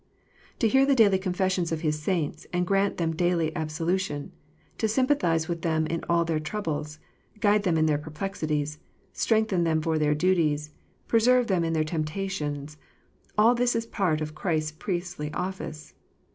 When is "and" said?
2.51-2.65